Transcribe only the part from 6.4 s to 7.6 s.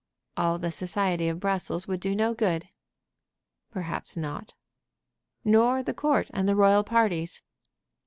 the royal parties."